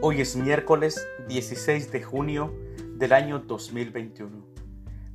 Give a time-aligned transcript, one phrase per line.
[0.00, 2.54] Hoy es miércoles 16 de junio
[2.94, 4.46] del año 2021,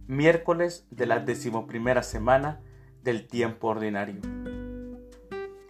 [0.08, 2.62] miércoles de la decimoprimera semana
[3.02, 4.22] del tiempo ordinario.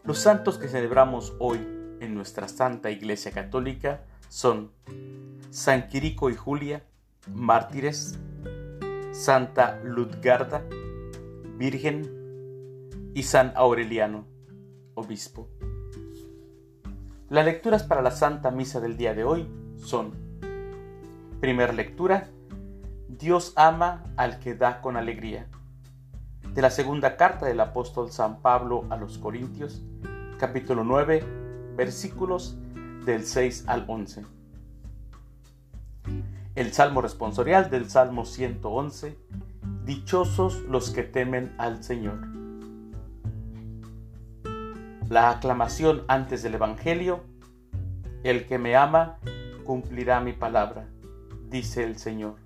[0.04, 1.58] Los santos que celebramos hoy
[2.00, 4.72] en nuestra Santa Iglesia Católica son
[5.52, 6.84] San Quirico y Julia,
[7.32, 8.20] mártires,
[9.12, 10.64] Santa Ludgarda,
[11.58, 12.24] Virgen,
[13.14, 14.26] y San Aureliano,
[14.96, 15.48] obispo.
[17.34, 20.12] Las lecturas para la Santa Misa del día de hoy son,
[21.40, 22.30] primera lectura,
[23.08, 25.48] Dios ama al que da con alegría.
[26.54, 29.82] De la segunda carta del apóstol San Pablo a los Corintios,
[30.38, 31.26] capítulo 9,
[31.76, 32.56] versículos
[33.04, 34.26] del 6 al 11.
[36.54, 39.18] El Salmo responsorial del Salmo 111,
[39.86, 42.43] Dichosos los que temen al Señor.
[45.14, 47.22] La aclamación antes del Evangelio,
[48.24, 49.20] El que me ama
[49.64, 50.88] cumplirá mi palabra,
[51.52, 52.38] dice el Señor,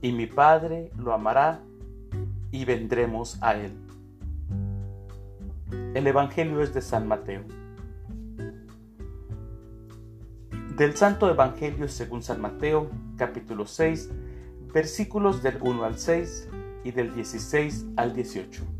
[0.00, 1.60] y mi Padre lo amará
[2.52, 3.76] y vendremos a él.
[5.92, 7.42] El Evangelio es de San Mateo.
[10.78, 14.10] Del Santo Evangelio según San Mateo, capítulo 6,
[14.72, 16.48] versículos del 1 al 6
[16.82, 18.79] y del 16 al 18.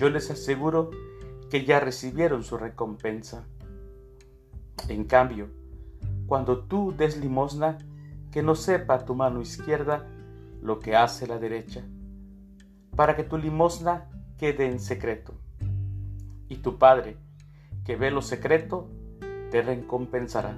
[0.00, 0.88] Yo les aseguro
[1.50, 3.44] que ya recibieron su recompensa.
[4.88, 5.48] En cambio,
[6.26, 7.76] cuando tú des limosna,
[8.32, 10.08] que no sepa tu mano izquierda
[10.62, 11.82] lo que hace la derecha,
[12.96, 14.08] para que tu limosna
[14.38, 15.34] quede en secreto.
[16.48, 17.18] Y tu Padre,
[17.84, 18.88] que ve lo secreto,
[19.50, 20.56] te recompensará.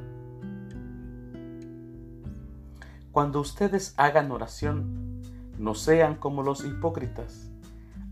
[3.10, 5.20] Cuando ustedes hagan oración,
[5.58, 7.51] no sean como los hipócritas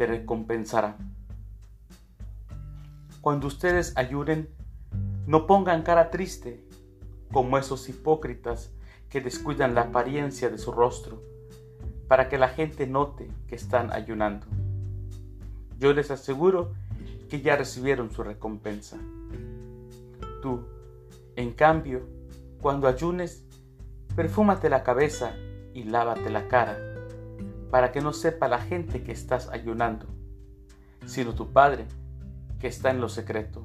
[0.00, 0.96] te recompensará.
[3.20, 4.48] Cuando ustedes ayuden,
[5.26, 6.64] no pongan cara triste,
[7.30, 8.72] como esos hipócritas
[9.10, 11.22] que descuidan la apariencia de su rostro,
[12.08, 14.46] para que la gente note que están ayunando.
[15.78, 16.72] Yo les aseguro
[17.28, 18.96] que ya recibieron su recompensa.
[20.40, 20.64] Tú,
[21.36, 22.08] en cambio,
[22.62, 23.44] cuando ayunes,
[24.16, 25.36] perfúmate la cabeza
[25.74, 26.89] y lávate la cara
[27.70, 30.06] para que no sepa la gente que estás ayunando,
[31.06, 31.86] sino tu Padre
[32.58, 33.64] que está en lo secreto.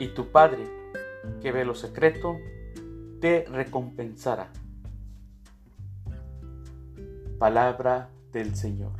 [0.00, 0.64] Y tu Padre
[1.42, 2.38] que ve lo secreto,
[3.20, 4.50] te recompensará.
[7.38, 8.92] Palabra del Señor.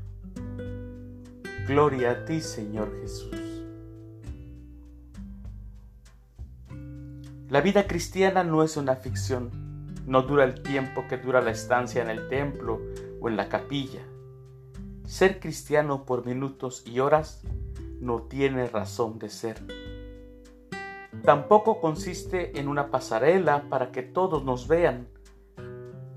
[1.67, 3.35] Gloria a ti, Señor Jesús.
[7.49, 9.51] La vida cristiana no es una ficción,
[10.07, 12.81] no dura el tiempo que dura la estancia en el templo
[13.29, 14.03] en la capilla.
[15.05, 17.43] Ser cristiano por minutos y horas
[18.01, 19.63] no tiene razón de ser.
[21.25, 25.09] Tampoco consiste en una pasarela para que todos nos vean.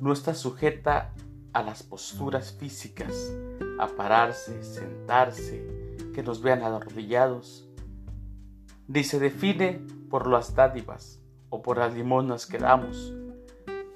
[0.01, 1.13] No está sujeta
[1.53, 3.33] a las posturas físicas,
[3.79, 7.69] a pararse, sentarse, que nos vean arrodillados.
[8.87, 13.13] Ni se define por las dádivas o por las limonas que damos,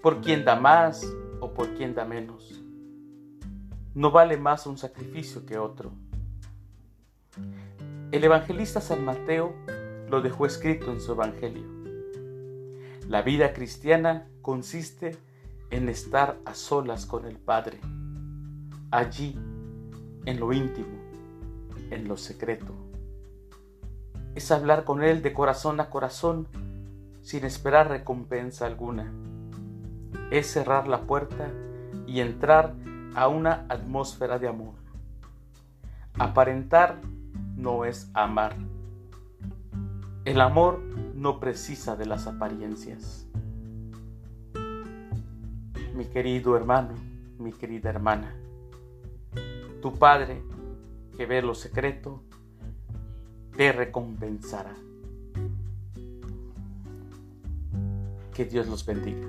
[0.02, 1.06] por quién da más
[1.40, 2.63] o por quién da menos
[3.96, 5.92] no vale más un sacrificio que otro.
[8.12, 9.54] El evangelista San Mateo
[10.10, 11.64] lo dejó escrito en su evangelio.
[13.08, 15.18] La vida cristiana consiste
[15.70, 17.80] en estar a solas con el Padre,
[18.92, 19.38] allí,
[20.26, 21.00] en lo íntimo,
[21.90, 22.74] en lo secreto.
[24.36, 26.48] Es hablar con Él de corazón a corazón
[27.22, 29.12] sin esperar recompensa alguna.
[30.32, 31.52] Es cerrar la puerta
[32.06, 32.76] y entrar
[33.16, 34.74] a una atmósfera de amor.
[36.18, 37.00] Aparentar
[37.56, 38.56] no es amar.
[40.26, 40.80] El amor
[41.16, 43.28] no precisa de las apariencias.
[45.96, 46.94] Mi querido hermano,
[47.38, 48.34] mi querida hermana,
[49.82, 50.42] tu Padre
[51.16, 52.24] que ve lo secreto,
[53.56, 54.74] te recompensará.
[58.34, 59.28] Que Dios los bendiga.